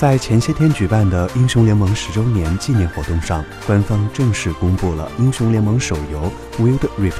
[0.00, 7.10] 在前些天举办的英雄联盟十周年纪念活动上，官方正式公布了英雄联盟手游《Wild Rift》，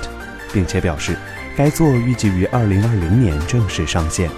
[0.50, 1.14] 并且表示
[1.54, 4.30] 该作预计于二零二零年正式上线。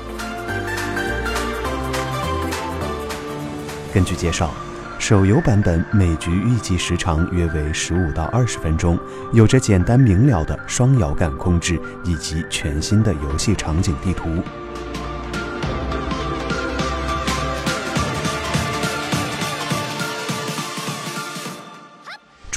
[3.95, 4.53] 根据介绍，
[4.99, 8.99] 手游版本每局预计时长约为十五到二十分钟，
[9.33, 14.43] 有着简单明了的双摇杆控制以及全新的游戏场景地图。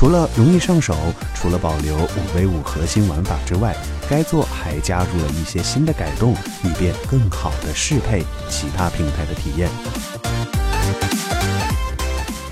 [0.06, 0.96] 除了容易上手，
[1.34, 3.76] 除了保留五 v 五核心玩法之外，
[4.08, 9.68] 该作还加入了一些新的改动，以便更好的适配其他平台的体验。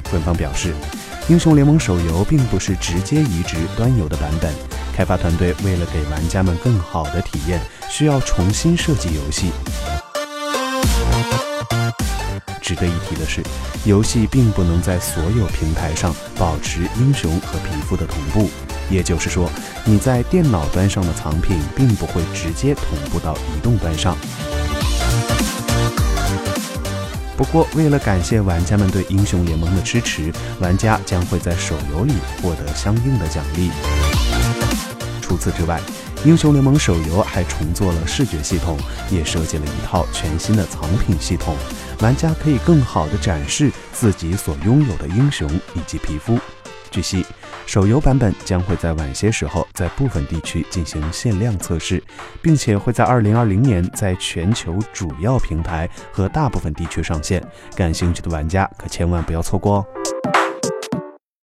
[0.10, 0.74] 官方表示，
[1.28, 4.52] 英雄联盟手游并不是直接移植端游的版本，
[4.96, 9.52] 开发团队为了给玩家们更好的体验，需要重新设计游戏。
[12.63, 13.44] 值得一提的是，
[13.84, 18.50] 游戏并不能在所有平台上保持英雄和皮肤的同步，
[18.89, 19.50] 也就是说，
[19.83, 24.17] 你在电脑端上的藏品并不会直接同步到移动端上。
[27.36, 33.72] 不过，为了感谢玩家们对英雄联盟的支持，玩家将会在手游里获得相应的奖励。
[35.22, 35.81] 除此之外，
[36.26, 38.78] 英雄联盟手游还重做了视觉系统，
[39.12, 41.54] 也设计了一套全新的藏品系统，
[42.00, 46.40] 玩家可以更好地展示自己所拥有的英雄以及皮肤。
[46.90, 47.26] 据悉，
[47.66, 52.02] 手游版本将会在晚些时候在部分地区进行限量测试，
[52.42, 57.44] 并且会在2020年在全球主要平台和大部分地区上线。
[57.76, 59.86] 感兴趣的玩家可千万不要错过哦！